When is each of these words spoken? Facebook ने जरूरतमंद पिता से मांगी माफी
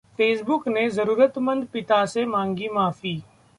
Facebook 0.19 0.67
ने 0.67 0.89
जरूरतमंद 0.89 1.67
पिता 1.67 2.05
से 2.05 2.25
मांगी 2.25 2.69
माफी 2.69 3.15